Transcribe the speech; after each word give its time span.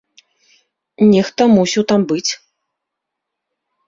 Нехта 1.11 1.43
мусіў 1.55 1.83
там 1.91 2.01
быць. 2.13 2.31